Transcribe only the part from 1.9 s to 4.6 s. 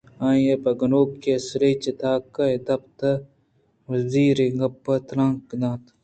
تاک ءِ دپ پہ زبری ءَ